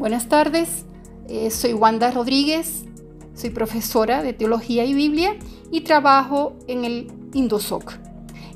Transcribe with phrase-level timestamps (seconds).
[0.00, 0.86] Buenas tardes,
[1.28, 2.86] eh, soy Wanda Rodríguez,
[3.34, 5.36] soy profesora de Teología y Biblia
[5.70, 7.98] y trabajo en el Indosoc.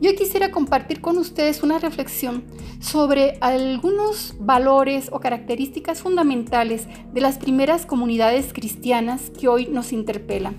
[0.00, 2.44] Yo quisiera compartir con ustedes una reflexión
[2.78, 10.56] sobre algunos valores o características fundamentales de las primeras comunidades cristianas que hoy nos interpelan.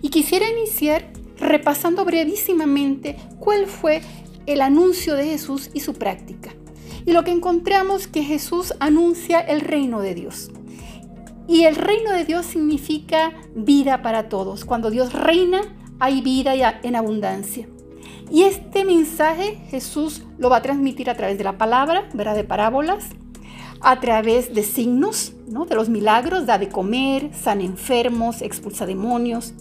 [0.00, 4.00] Y quisiera iniciar repasando brevísimamente cuál fue
[4.46, 6.54] el anuncio de Jesús y su práctica.
[7.06, 10.50] Y lo que encontramos que Jesús anuncia el reino de Dios.
[11.48, 14.64] Y el reino de Dios significa vida para todos.
[14.64, 15.62] Cuando Dios reina,
[15.98, 17.68] hay vida en abundancia.
[18.30, 22.36] Y este mensaje Jesús lo va a transmitir a través de la palabra, ¿verdad?
[22.36, 23.06] de parábolas,
[23.80, 25.66] a través de signos, ¿no?
[25.66, 29.54] de los milagros, da de comer, sana enfermos, expulsa demonios,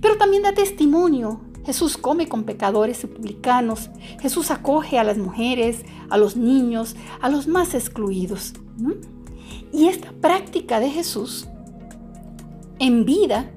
[0.00, 1.40] pero también da testimonio.
[1.66, 3.90] Jesús come con pecadores y publicanos.
[4.20, 8.54] Jesús acoge a las mujeres, a los niños, a los más excluidos.
[9.72, 11.48] Y esta práctica de Jesús
[12.78, 13.50] en vida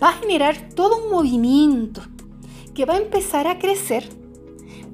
[0.00, 2.02] va a generar todo un movimiento
[2.74, 4.08] que va a empezar a crecer,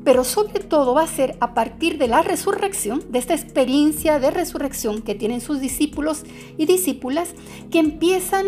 [0.03, 4.31] pero sobre todo va a ser a partir de la resurrección, de esta experiencia de
[4.31, 6.25] resurrección que tienen sus discípulos
[6.57, 7.35] y discípulas,
[7.71, 8.47] que empiezan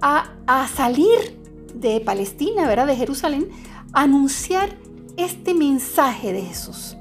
[0.00, 1.39] a, a salir
[1.74, 2.86] de Palestina, ¿verdad?
[2.86, 3.48] De Jerusalén,
[3.92, 4.76] anunciar
[5.16, 6.96] este mensaje de Jesús.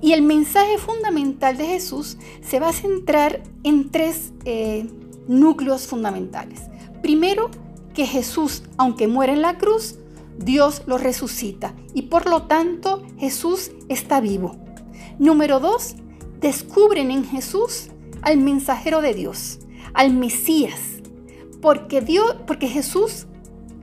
[0.00, 4.86] Y el mensaje fundamental de Jesús se va a centrar en tres eh,
[5.28, 6.62] núcleos fundamentales.
[7.02, 7.50] Primero,
[7.94, 9.96] que Jesús, aunque muere en la cruz,
[10.38, 14.56] Dios lo resucita y por lo tanto Jesús está vivo.
[15.18, 15.94] Número dos,
[16.40, 17.88] descubren en Jesús
[18.22, 19.60] al mensajero de Dios,
[19.94, 20.80] al Mesías,
[21.60, 23.26] porque, Dios, porque Jesús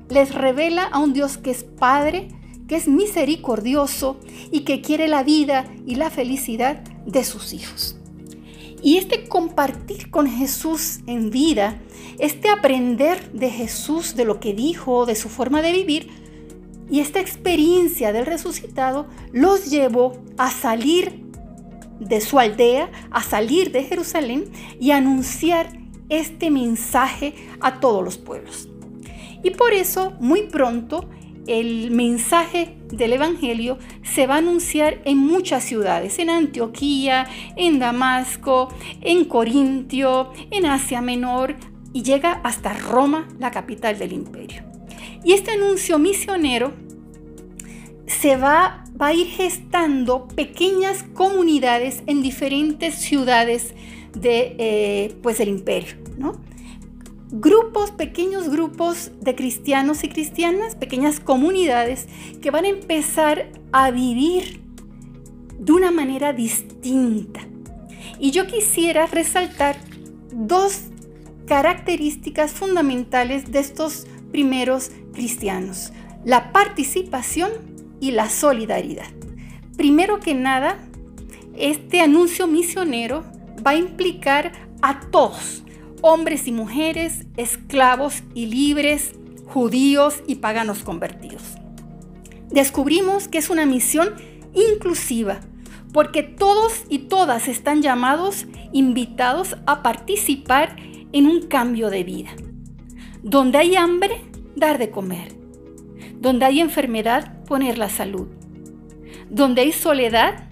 [0.10, 2.30] les revela a un Dios que es Padre,
[2.68, 4.20] que es misericordioso
[4.52, 7.98] y que quiere la vida y la felicidad de sus hijos.
[8.82, 11.82] Y este compartir con Jesús en vida,
[12.18, 16.10] este aprender de Jesús, de lo que dijo, de su forma de vivir,
[16.90, 21.26] y esta experiencia del resucitado los llevó a salir
[22.00, 24.46] de su aldea, a salir de Jerusalén
[24.80, 25.78] y a anunciar
[26.08, 28.70] este mensaje a todos los pueblos.
[29.44, 31.10] Y por eso, muy pronto,
[31.48, 38.70] el mensaje del Evangelio se va a anunciar en muchas ciudades, en Antioquía, en Damasco,
[39.02, 41.56] en Corintio, en Asia Menor
[41.92, 44.64] y llega hasta Roma, la capital del imperio.
[45.24, 46.74] Y este anuncio misionero
[48.06, 53.74] se va, va a ir gestando pequeñas comunidades en diferentes ciudades
[54.14, 56.40] de, eh, pues del imperio, ¿no?
[57.32, 62.08] Grupos, pequeños grupos de cristianos y cristianas, pequeñas comunidades
[62.42, 64.62] que van a empezar a vivir
[65.60, 67.42] de una manera distinta.
[68.20, 69.78] Y yo quisiera resaltar
[70.32, 70.86] dos
[71.46, 75.92] características fundamentales de estos primeros cristianos,
[76.26, 77.52] la participación
[78.00, 79.08] y la solidaridad.
[79.78, 80.78] Primero que nada,
[81.56, 83.24] este anuncio misionero
[83.66, 84.52] va a implicar
[84.82, 85.64] a todos,
[86.02, 89.14] hombres y mujeres, esclavos y libres,
[89.46, 91.44] judíos y paganos convertidos.
[92.50, 94.16] Descubrimos que es una misión
[94.54, 95.40] inclusiva,
[95.94, 100.76] porque todos y todas están llamados, invitados a participar
[101.12, 102.30] en un cambio de vida.
[103.24, 104.22] Donde hay hambre,
[104.56, 105.36] dar de comer.
[106.20, 108.28] Donde hay enfermedad, poner la salud.
[109.30, 110.50] Donde hay soledad,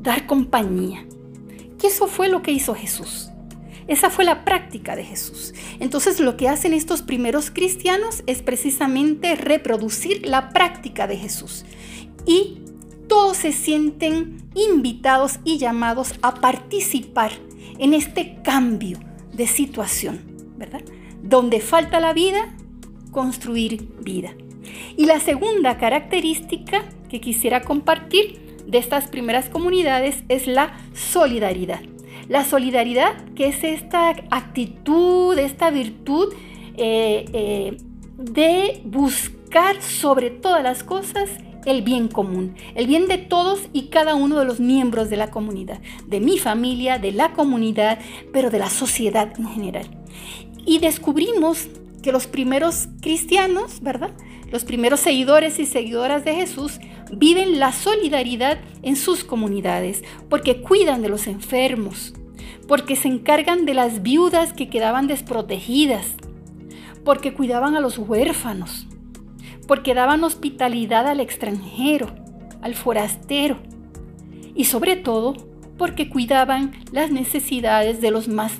[0.00, 1.04] dar compañía.
[1.78, 3.30] Que eso fue lo que hizo Jesús.
[3.88, 5.54] Esa fue la práctica de Jesús.
[5.78, 11.64] Entonces lo que hacen estos primeros cristianos es precisamente reproducir la práctica de Jesús.
[12.26, 12.58] Y
[13.08, 17.30] todos se sienten invitados y llamados a participar
[17.78, 18.98] en este cambio
[19.32, 20.20] de situación,
[20.56, 20.82] ¿verdad?
[21.22, 22.56] Donde falta la vida,
[23.12, 24.34] construir vida.
[24.96, 31.80] Y la segunda característica que quisiera compartir de estas primeras comunidades es la solidaridad.
[32.28, 36.32] La solidaridad, que es esta actitud, esta virtud
[36.76, 37.76] eh, eh,
[38.18, 41.30] de buscar sobre todas las cosas
[41.66, 45.30] el bien común, el bien de todos y cada uno de los miembros de la
[45.30, 47.98] comunidad, de mi familia, de la comunidad,
[48.32, 49.86] pero de la sociedad en general.
[50.64, 51.68] Y descubrimos
[52.02, 54.12] que los primeros cristianos, ¿verdad?
[54.50, 56.78] Los primeros seguidores y seguidoras de Jesús
[57.12, 62.14] viven la solidaridad en sus comunidades porque cuidan de los enfermos,
[62.68, 66.06] porque se encargan de las viudas que quedaban desprotegidas,
[67.04, 68.86] porque cuidaban a los huérfanos,
[69.66, 72.14] porque daban hospitalidad al extranjero,
[72.62, 73.58] al forastero
[74.54, 75.34] y sobre todo
[75.78, 78.58] porque cuidaban las necesidades de los más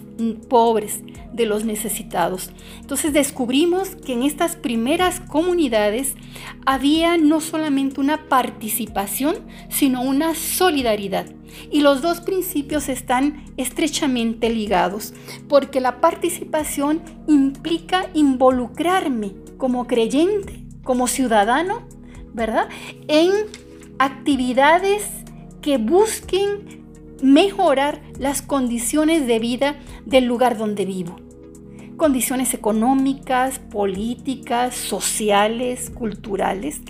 [0.48, 1.02] pobres,
[1.36, 2.50] de los necesitados.
[2.80, 6.14] Entonces descubrimos que en estas primeras comunidades
[6.64, 9.36] había no solamente una participación,
[9.68, 11.26] sino una solidaridad.
[11.70, 15.14] Y los dos principios están estrechamente ligados,
[15.48, 21.86] porque la participación implica involucrarme como creyente, como ciudadano,
[22.34, 22.68] ¿verdad?
[23.08, 23.30] En
[23.98, 25.02] actividades
[25.62, 26.84] que busquen
[27.22, 31.25] mejorar las condiciones de vida del lugar donde vivo.
[31.96, 36.80] Condiciones económicas, políticas, sociales, culturales.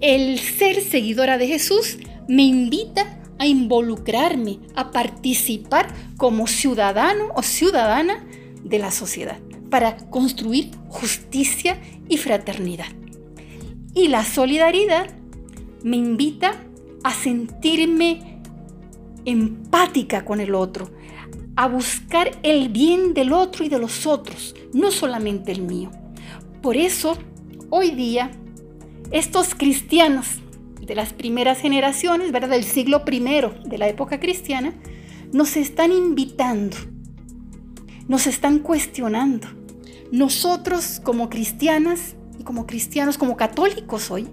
[0.00, 8.24] El ser seguidora de Jesús me invita a involucrarme, a participar como ciudadano o ciudadana
[8.64, 9.38] de la sociedad
[9.70, 12.86] para construir justicia y fraternidad.
[13.94, 15.08] Y la solidaridad
[15.82, 16.54] me invita
[17.02, 18.40] a sentirme
[19.24, 20.90] empática con el otro,
[21.56, 25.90] a buscar el bien del otro y de los otros, no solamente el mío.
[26.62, 27.16] Por eso,
[27.70, 28.30] hoy día,
[29.10, 30.26] estos cristianos
[30.80, 32.50] de las primeras generaciones, ¿verdad?
[32.50, 33.20] del siglo I
[33.68, 34.74] de la época cristiana,
[35.32, 36.76] nos están invitando,
[38.06, 39.48] nos están cuestionando.
[40.12, 44.28] Nosotros como cristianas y como cristianos, como católicos hoy,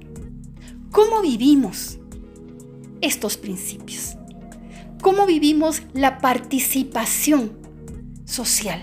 [0.92, 2.00] ¿cómo vivimos
[3.02, 4.18] estos principios?
[5.04, 7.52] Cómo vivimos la participación
[8.24, 8.82] social.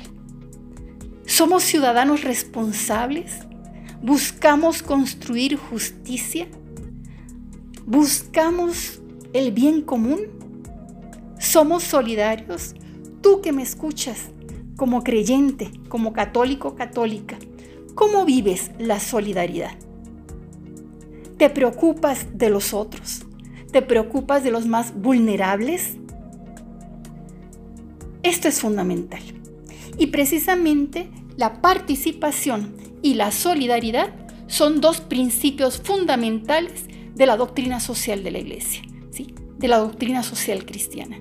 [1.25, 3.33] ¿Somos ciudadanos responsables?
[4.03, 6.47] ¿Buscamos construir justicia?
[7.87, 9.01] ¿Buscamos
[9.33, 10.21] el bien común?
[11.39, 12.75] ¿Somos solidarios?
[13.23, 14.29] Tú que me escuchas
[14.77, 17.39] como creyente, como católico, católica,
[17.95, 19.73] ¿cómo vives la solidaridad?
[21.39, 23.23] ¿Te preocupas de los otros?
[23.73, 25.97] ¿Te preocupas de los más vulnerables?
[28.23, 29.23] Esto es fundamental.
[29.99, 34.15] Y precisamente la participación y la solidaridad
[34.47, 39.35] son dos principios fundamentales de la doctrina social de la Iglesia, ¿sí?
[39.59, 41.19] de la doctrina social cristiana.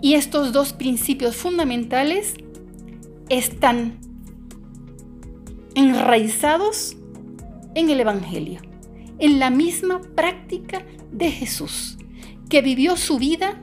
[0.00, 2.34] Y estos dos principios fundamentales
[3.28, 3.98] están
[5.74, 6.96] enraizados
[7.74, 8.60] en el Evangelio,
[9.18, 11.98] en la misma práctica de Jesús,
[12.48, 13.62] que vivió su vida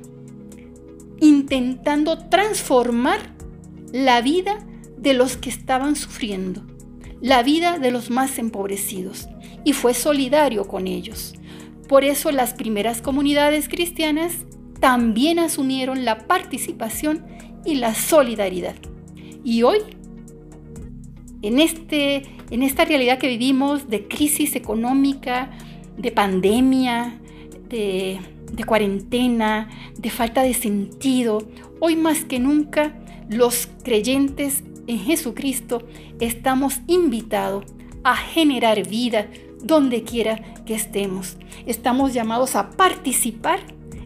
[1.21, 3.19] intentando transformar
[3.93, 4.65] la vida
[4.97, 6.63] de los que estaban sufriendo,
[7.21, 9.29] la vida de los más empobrecidos,
[9.63, 11.35] y fue solidario con ellos.
[11.87, 14.33] Por eso las primeras comunidades cristianas
[14.79, 17.23] también asumieron la participación
[17.65, 18.75] y la solidaridad.
[19.43, 19.77] Y hoy,
[21.43, 25.51] en, este, en esta realidad que vivimos de crisis económica,
[25.97, 27.19] de pandemia,
[27.69, 28.19] de
[28.51, 31.47] de cuarentena, de falta de sentido,
[31.79, 32.93] hoy más que nunca
[33.29, 35.83] los creyentes en Jesucristo
[36.19, 37.65] estamos invitados
[38.03, 39.27] a generar vida
[39.63, 41.37] donde quiera que estemos.
[41.65, 43.59] Estamos llamados a participar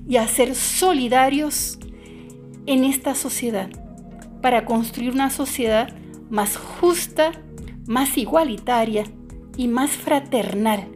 [0.08, 1.80] y a ser solidarios
[2.66, 3.70] en esta sociedad
[4.42, 5.96] para construir una sociedad
[6.30, 7.32] más justa,
[7.88, 9.06] más igualitaria
[9.58, 10.88] y más fraternal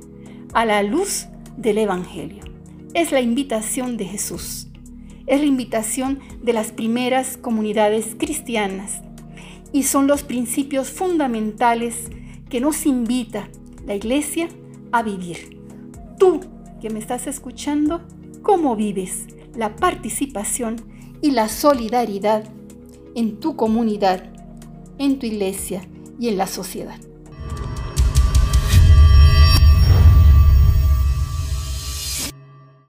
[0.54, 2.49] a la luz del Evangelio
[2.94, 4.68] es la invitación de Jesús.
[5.28, 9.02] Es la invitación de las primeras comunidades cristianas
[9.72, 12.10] y son los principios fundamentales
[12.50, 13.48] que nos invita
[13.86, 14.50] la iglesia
[14.92, 15.60] a vivir.
[16.18, 16.40] Tú
[16.81, 18.02] que me estás escuchando,
[18.42, 20.78] ¿cómo vives la participación
[21.22, 22.46] y la solidaridad
[23.14, 24.34] en tu comunidad,
[24.98, 25.81] en tu iglesia
[26.19, 27.00] y en la sociedad?